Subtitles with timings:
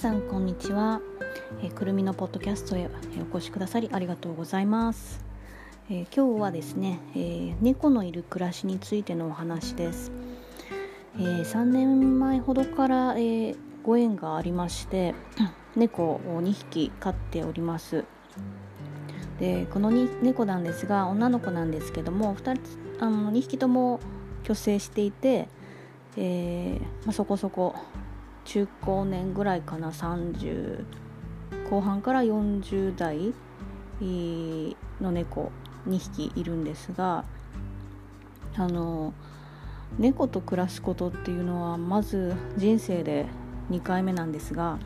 [0.00, 1.02] さんこんにちは、
[1.62, 2.88] えー、くるみのポッドキャストへ
[3.30, 5.22] お越しくださりありがとうございます、
[5.90, 10.10] えー、今日はですね、えー、猫のいる暮らしについてのお話です、
[11.18, 15.14] え3年前ほどから、えご縁がありまして
[15.76, 18.06] 猫を2匹飼っております。
[19.38, 22.58] でこの猫なんですが女の子なんですけども 2,
[23.00, 24.00] あの2匹とも
[24.44, 25.48] 虚勢していて、
[26.16, 27.74] えまあ、そこそこ
[28.44, 30.84] 中高年ぐらいかな30
[31.68, 33.32] 後半から40代
[35.00, 35.52] の猫
[35.88, 37.24] 2匹いるんですが
[38.56, 39.12] あの
[39.98, 43.26] 猫と暮らすことっていうのはまず人生で
[43.70, 44.78] 2回目なんですが、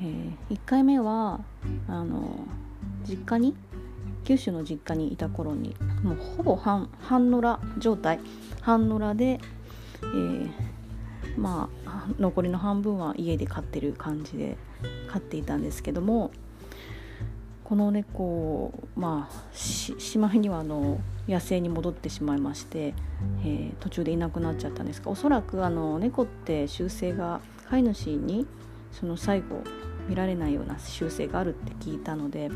[0.00, 1.40] えー、1回目は
[1.88, 2.46] あの
[3.06, 3.56] 実家に
[4.24, 8.20] 九州の実家にいた頃にもうほぼ半半野良状態
[8.60, 9.40] 半野良で、
[10.02, 10.50] えー、
[11.38, 11.77] まあ
[12.18, 14.56] 残りの半分は家で飼ってる感じで
[15.08, 16.30] 飼っていたんですけども
[17.64, 22.94] この猫まあしまいにはあの野生に戻ってしまいまして、
[23.44, 28.46] えー、途中でいなくなっちゃったんですがおそらくあの猫って習性が飼い主に
[28.92, 29.62] その最後
[30.08, 32.50] 見られないような習性があるって聞いたので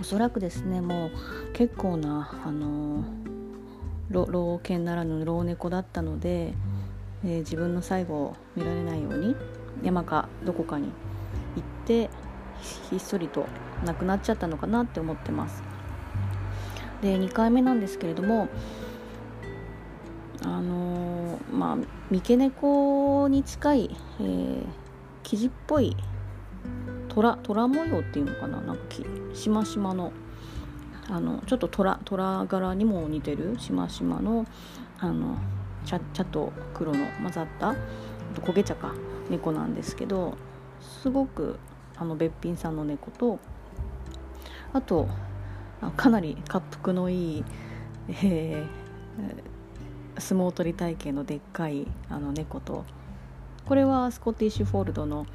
[0.00, 1.10] おそらくですねもう
[1.52, 3.04] 結構なあの
[4.10, 6.54] 老犬ならぬ老猫だったので
[7.24, 9.36] え、自分の最後を見られないように
[9.82, 10.86] 山かどこかに
[11.56, 12.10] 行って
[12.90, 13.46] ひっそりと
[13.84, 15.62] 亡くなっちゃったのかなって思ってます。
[17.00, 18.48] で2回目なんですけれども
[20.44, 21.76] あのー、まあ
[22.10, 24.66] 三毛猫に近い、えー、
[25.24, 25.96] 生地っぽい
[27.08, 28.82] 虎虎模様っていうのかななんか
[29.34, 30.12] しましまの
[31.08, 34.46] あのちょっと虎虎柄にも似てるしましまの
[34.98, 35.36] あの
[35.84, 37.74] 茶茶と黒の混ざった
[38.40, 38.94] 焦げ茶か
[39.30, 40.36] 猫なんですけど
[40.80, 41.58] すごく
[41.96, 43.38] あのべっぴんさんの猫と
[44.72, 45.08] あと
[45.96, 47.44] かなり滑腹のいい、
[48.08, 52.84] えー、相撲取り体型のでっかいあの猫と
[53.66, 55.26] これはスコティッシュフォールドの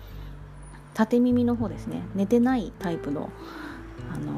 [0.94, 2.02] 縦耳の方ですね。
[2.16, 3.30] 寝てないタイプの
[4.12, 4.32] あの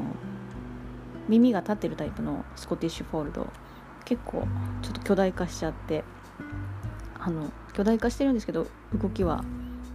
[1.28, 3.46] 耳が立ってるタイプのスコティッシュフォールド
[4.10, 4.42] 結構
[4.82, 6.02] ちょっと巨大化しちゃって
[7.20, 8.66] あの巨大化してるんですけど
[9.00, 9.44] 動きは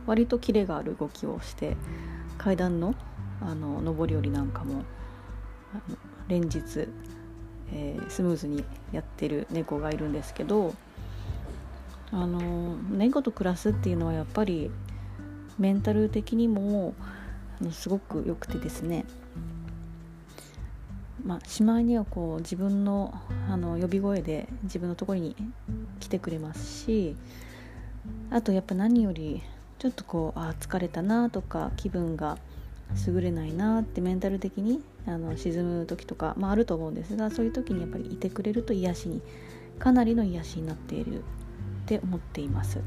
[0.05, 1.75] 割とキレがある動きをして
[2.37, 2.95] 階段の
[3.41, 4.85] あの上り下りなんかも
[6.29, 6.87] 連日、
[7.73, 10.73] えー、スムーズにやってる猫がいるんですけど
[12.13, 14.71] あの猫と暮らすっていうのはやっぱり
[15.59, 16.93] メンタル的にも
[17.73, 19.03] すごく良くてですね。
[21.25, 23.19] まあ、しまいにはこう自分の
[23.49, 25.35] あの呼び声で自分のところに
[25.99, 27.15] 来てくれますし
[28.29, 29.41] あとやっぱ何より
[29.79, 32.37] ちょっとこうあ疲れたなとか気分が
[33.07, 39.21] 優れないなってメンタル的にあの沈む時とか、まあ、あると思うんですがそういう時にやっぱりいてくれると癒しに
[39.79, 41.23] かなりの癒しになっているっ
[41.87, 42.79] て思っています。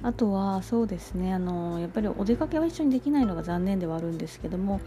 [0.00, 4.80] あとはそうですねあのやっぱりお出かけは一緒にできないのが残念ではあるんですけども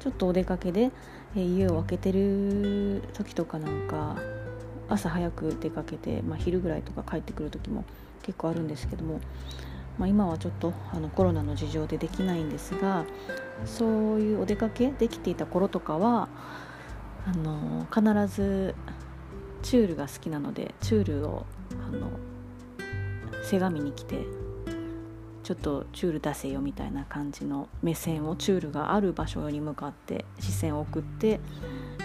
[0.00, 0.90] ちょっとお出かけで、
[1.36, 4.16] え、家を空けてる時とかなんか
[4.88, 7.84] 朝早く出かけて、まあ、昼ぐらいとか帰ってくる時も
[8.22, 9.20] 結構あるんですけども、
[9.98, 13.04] まあ、今はちょっとあのコロナの事情でできないんですが
[13.64, 16.28] そういうお出かけできていた頃とかは
[17.26, 18.74] あの必ず
[19.62, 21.44] チュールが好きなのでチュールを
[21.86, 22.10] あの
[23.42, 24.24] せがみに来て
[25.42, 31.40] ちょっとチュール出せよみたいな感じの目線をチュールがある場所に向かって視線を送って、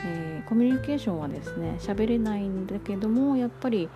[0.06, 3.90] えー、コミュニケーションはですね喋れないんだけどもやっぱり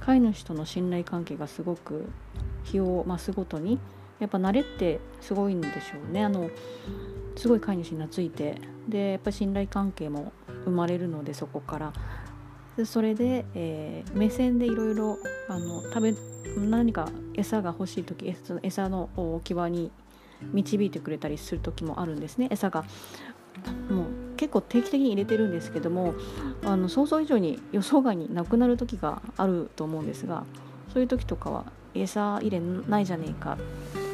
[0.00, 2.08] 飼い主との信頼関係がすごく
[2.64, 3.78] 日を増すごとに
[4.20, 6.24] やっぱ慣れってすごいんでしょうね。
[6.24, 6.50] あの
[7.36, 10.32] すごい飼い主に懐いてでやっぱり信頼関係も
[10.64, 11.92] 生まれるのでそこから。
[12.76, 15.18] でそれで、えー、目線でいろいろ
[15.92, 16.14] 食べ
[16.56, 19.90] 何か餌が欲しい時餌の置き場に
[20.52, 22.48] 導いてくれたりする時もあるんですね。
[22.50, 22.84] 餌が
[23.90, 26.14] もう結構定期的に入れてるんですけども
[26.64, 30.44] あの想像以上に予想外になくなる時があると思うんですが
[30.92, 31.64] そういう時とかは
[31.94, 33.56] 餌入れないじゃねえか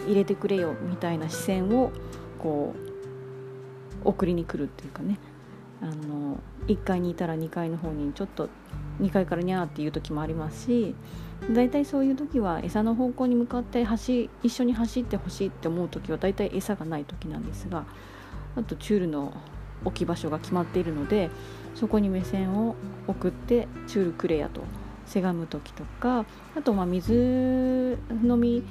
[0.07, 1.91] 入れてくれよみたいな視線を
[2.39, 2.75] こ
[4.05, 5.19] う送りに来るっていうかね
[5.83, 8.49] あの1階にいたら2階の方にちょっと
[9.01, 10.95] 2階からにゃーっていう時もありますし
[11.55, 17.87] 大体そういう時は餌の方向に向かって走一緒に走ってほしいって思う時は大体餌がない時なんですが
[18.57, 19.33] あとチュールの
[19.85, 21.31] 置き場所が決まっているので
[21.75, 24.63] そこに目線を送ってチュールくれやと
[25.07, 28.63] せがむ時とかあとまあ水飲み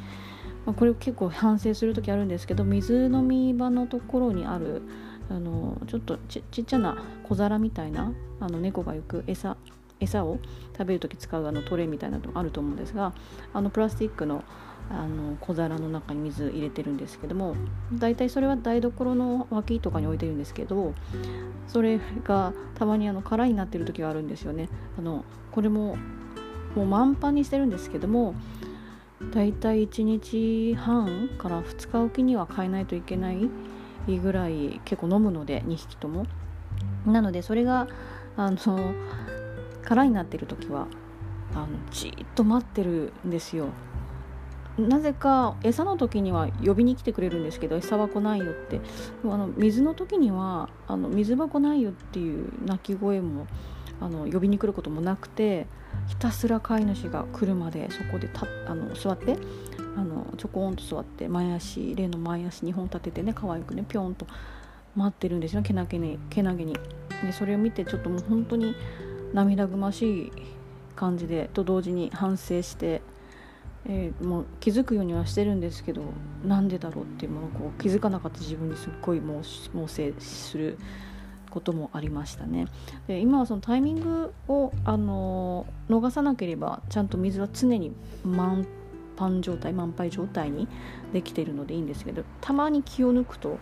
[0.66, 4.82] ま、これ結構反省する時あるんですけど水飲み場のところにある
[5.30, 9.58] あのちょっとちっちゃな小皿みたいなあの猫がよく餌
[10.00, 10.40] 餌を
[10.74, 13.14] 食べる時使うあのトレイみたいなのがあると思うんですが
[13.54, 14.44] あのプラスチックの
[14.92, 17.56] あの小皿の中に水入れてるんですけども
[17.94, 20.96] 大体それは台所の脇とかに置いてるんですけど
[21.68, 24.68] それがたまにあの空になってる時があるんですよね。
[24.98, 25.96] あのこれも
[26.76, 28.34] もう満帆にしてるんですけども
[29.32, 33.50] 大体1日半から2日おきには変えないといけない
[34.08, 36.26] いぐらい結構飲むので2匹とも。
[37.06, 37.88] なのでそれが
[38.38, 38.58] あの
[39.84, 40.88] 空になってる時は
[41.54, 43.68] あのじっと待ってるんですよ。
[44.78, 48.80] なぜか餌の時には呼びに来てくれるんですけど餌箱ないよって。
[49.24, 53.48] あの水の時にはあの水箱ないよっていう鳴き声も
[54.00, 55.68] あの呼びに来ることもなくて
[56.08, 59.38] ひたすら飼い主が来るまでそこでたあの座って
[59.96, 64.28] あのちょこんと座って前足例の前足2本立ててね可愛くねぴょんと
[64.96, 66.78] 待ってるんですよけなげにけなげに。
[67.24, 68.76] でそれを見てちょっともう本当に
[69.34, 70.32] 涙ぐましい
[70.96, 73.02] 感じでと同時に反省して
[73.86, 76.04] えー、もう気づくようにはしてるんですけど
[76.46, 80.78] なんでだろうっていうものをこう気づかなかった自分にすっごい猛省する
[81.50, 82.68] こともありましたね。
[83.08, 87.92] で今はそのタイミングを、あのー、逃さなければちゃんと水は常に
[88.24, 88.68] 満
[89.20, 90.68] 帆状態満杯状態に
[91.14, 93.60] できているのでいいんですけどたまに気を抜くと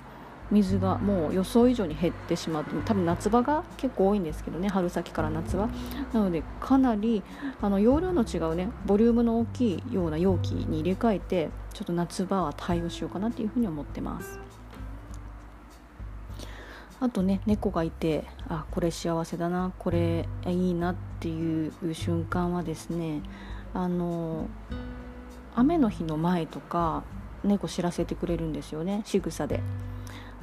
[0.50, 5.69] 水がもう予想以上に減ってしまって多分夏場が結構多いんですけどね春先から夏は
[6.13, 7.21] なのでかなり
[7.62, 14.39] あの容量の違うねボリュームの大きいような容器に入れ替えてちょっと夏場は対応しようかなっていうふうに思ってます。
[17.00, 23.21] あとね猫がいてあこれ幸せだなこれいいなっていう瞬間はですね
[23.75, 24.48] あの
[25.57, 27.04] 雨の日の前とか
[27.44, 29.59] 猫知らせてくれるんですよね仕草で。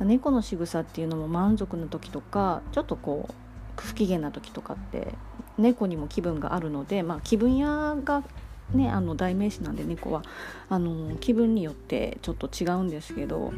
[0.01, 3.35] 猫の仕草っていうのも満足の時とかちょっとこう
[3.81, 5.15] 不機嫌な時とかって
[5.57, 8.25] 猫にも気分があるので、まあ、気分屋が
[8.73, 10.23] ねあの代名詞なんで猫は
[10.69, 13.53] あの気分によってちょっと違うんですけど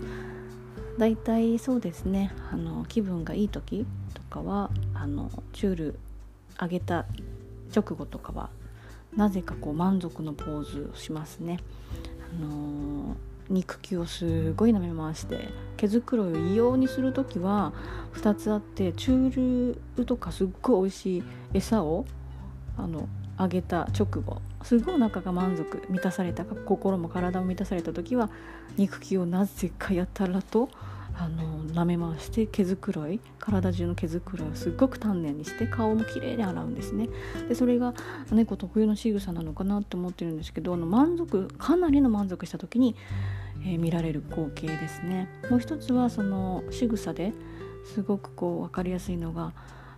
[0.99, 5.99] だいたいそうですねあの気分がいい時とかはあのチュール
[6.61, 7.07] 上げた
[7.75, 8.51] 直後とかは
[9.17, 11.59] なぜかこう満足のポーズをしますね。
[12.39, 17.73] あのー肉球をすごい舐め回して毛づくろいを異様にする時は
[18.15, 21.23] 2つあってチュールとかすっごい美味しい
[21.55, 22.07] 餌を
[22.77, 28.31] あのあげた直後すごいお腹が満足満たされた心も体も満たされた時は
[28.77, 30.69] 肉球をなぜかやたらと
[31.19, 37.09] あの舐め回して毛づくろい体中の毛づくろいをすっごく丹念にして顔もきれいに洗うんですね。
[37.49, 37.95] でそれが
[38.31, 42.97] 猫特有の仕草なのかなって思ってるんですけどあの満足かなりの満足した時に、
[43.63, 45.29] えー、見られる光景ですね。
[45.51, 47.33] もう一つはその仕草で
[47.85, 49.55] すごくこう分かりやすいのが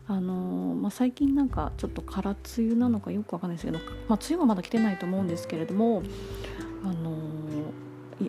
[0.07, 3.79] あのー、まあ、最近なんかちょっと空梅雨なのかよくわかんないですけど、
[4.09, 6.03] まあ、梅雨はまだ来てないと思うんですけれども、
[6.83, 7.48] あのー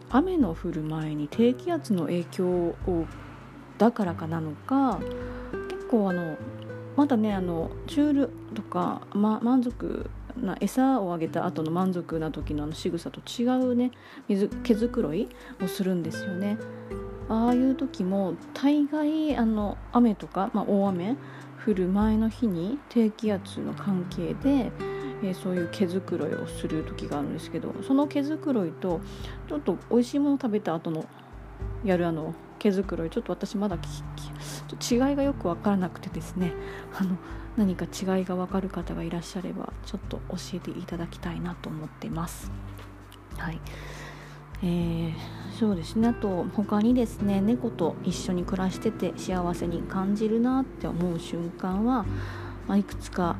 [0.10, 3.06] 雨の降る前に低気圧の影響を
[3.78, 5.00] だからかなのか
[5.70, 6.38] 結構あの
[6.96, 13.92] まだねあのチュールとか、ま、満足な餌をあげた後の満足な時のあの仕草と違うね
[14.28, 15.30] 水毛づくろい
[15.64, 16.58] をするんですよね。
[17.30, 21.16] ああいう時も大概あの雨とか、まあ、大雨
[21.64, 24.72] 降る前の日に低気圧の関係で
[25.22, 29.02] えー、そういう毛づくろいをする時があるんですけどその毛づくろいと
[29.48, 31.06] ちょっと美味しいもの食べた後の
[31.84, 36.52] やるあの毛づくろいちょっと私まだ違いがよく分からなくてですね。
[36.94, 37.18] あの
[37.58, 42.52] 何か違いが分かる方がいらっしゃればちょっと教えていただきたいなと思ってます。
[43.38, 43.60] はい。
[44.62, 45.14] えー、
[45.58, 46.10] そうですね。
[46.10, 52.06] あと他にですね猫と一緒に暮らしてて幸せに感じるなって思う瞬間は、
[52.68, 53.36] まあ、いくつか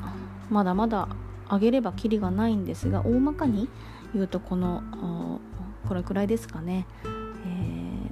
[0.50, 1.08] まだまだ
[1.50, 3.68] あげればきりがないんですが大まかに
[4.14, 5.40] 言うとこの
[5.88, 7.08] これくらいですかね、え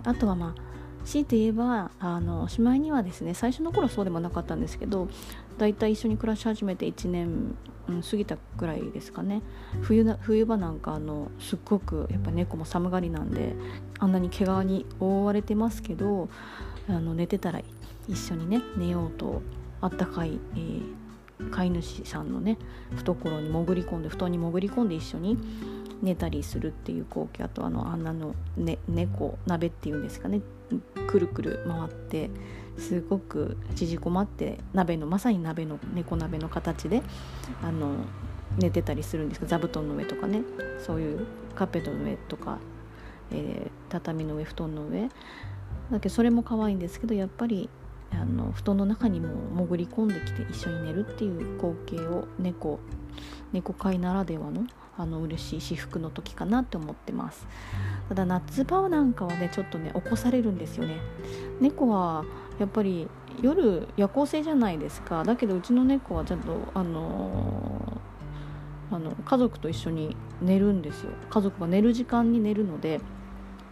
[0.02, 5.08] ー、あとはまあ強いて言えばあのしまいにはですね最初の頃そうでもなかったんですけど
[5.56, 7.56] だいたい一緒に暮らし始めて1年、
[7.88, 9.42] うん、過ぎたくらいですかね。
[9.82, 13.54] 冬な冬場なんかあのすっごくやっぱ猫も寒がりなんで
[14.00, 16.28] あんなに毛皮に覆われてますけど
[16.88, 17.60] あの寝てたら
[18.08, 19.42] 一緒にね寝ようと
[19.80, 21.07] あったかい、えー
[21.50, 22.58] 飼い主さんのね
[22.96, 25.38] 懐に潜り込んで布団に潜り込んで一緒に
[26.02, 30.40] 寝たりするっていう光景あとあのあんなの、ね、猫鍋っていうんですかね
[31.08, 32.30] くるくる回って
[32.76, 37.02] すごく縮こまって鍋のまさに鍋の猫鍋の形で
[37.62, 37.94] あの
[38.58, 40.42] 寝てたりするんですけど座布団の上とかね
[40.78, 42.58] そういうカーペットの上とか
[43.30, 45.08] えー、畳の上布団の上。
[45.90, 47.70] だけどそれも可愛いんですけどやっぱり
[48.12, 49.28] あの布団の中にも
[49.66, 52.80] 潜り込んできて一緒に寝るっていう光景を猫
[53.52, 57.46] 猫飼ならではのあの嬉しい至福の時かなって思ってます。
[58.08, 60.98] ただ夏場なんかはねちょっとね起こされるんですよね。
[61.60, 62.24] 猫は
[62.58, 63.08] やっぱり
[63.40, 65.22] 夜夜行性じゃないですか。
[65.22, 71.12] だけどうちの猫はちゃんとあのー、あの家族と一緒に寝るんですよ。
[71.30, 73.00] 家族が寝る時間に寝るので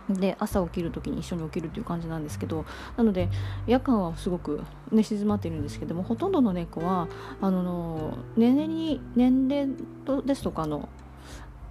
[0.09, 2.65] で朝起きる時に一緒に起きるという感じなんですけど
[2.97, 3.29] なので
[3.67, 7.09] 夜間はすごく寝静まっているんですけどもほとんどの猫は
[7.41, 9.69] あの年齢に年齢
[10.25, 10.89] ですとかの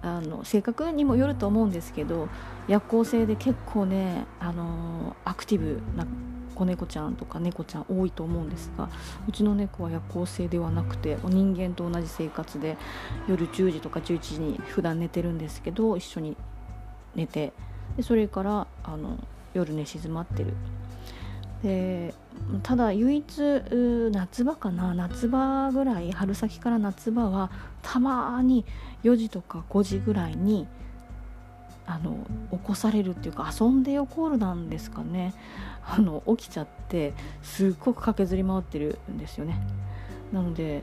[0.02, 2.28] あの性格にもよると思うんですけど
[2.68, 6.06] 夜行性で結構ねあのアクティブな
[6.54, 8.88] 子猫ちゃんとか猫ちゃん多いと思うんですが
[9.28, 12.76] うちの猫は夜行性ではなくて人間と同じ生活で
[13.28, 16.36] 夜10時とか11時に普段寝てるんですけど一緒に
[17.14, 17.52] 寝て
[17.96, 19.18] でそれからあの
[19.54, 20.52] 夜寝静まってる
[21.62, 22.14] で
[22.62, 23.24] ただ唯一
[24.12, 27.50] 夏場かな夏場ぐらい春先から夏場は
[27.82, 28.64] たまに
[29.04, 30.66] 4時とか5時ぐらいに
[31.86, 32.18] あの
[32.50, 35.34] 起こされるっていうか遊んでよコールなんですかね
[35.84, 39.60] あの起きちゃってすっごく駆けずり回ってるんですよね。
[40.32, 40.82] なので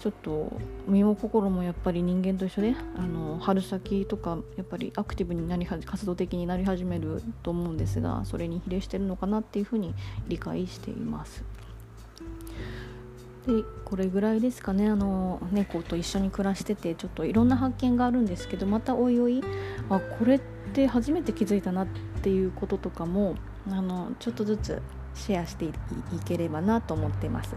[0.00, 0.52] ちょっと
[0.86, 9.94] 身も心もやっぱり人間と一緒であの春先とかやっぱりアクティブになり活動的になり始めると思うんですがそれに比例してるのかなっていうふうに
[10.28, 11.44] 理解しています。
[13.46, 19.42] でこれぐらいですかねあの猫と一緒に暮らしててちょっといろんな発見があるんですけどまたおいおい
[19.90, 20.40] あこれっ
[20.72, 21.86] て初めて気づいたなっ
[22.22, 23.34] ていうこととかも
[23.70, 24.80] あのちょっとずつ
[25.14, 25.72] シェアしてい
[26.24, 27.54] ければなと思ってます。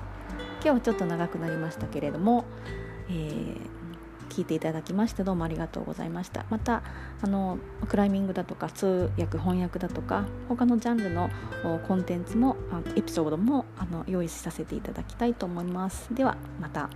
[0.67, 2.43] 今日はちょっと長くなりましたけれども、
[3.09, 3.57] えー、
[4.27, 6.45] 聞いていただきましてどうもありがとうございました。
[6.49, 6.83] また
[7.21, 7.57] あの
[7.87, 11.29] クライミングだとか通訳翻訳だとか他のジャンルの
[11.87, 16.13] コンテンツもあエピソードもあの用意させていただきたいと思います。
[16.13, 16.89] ではまた。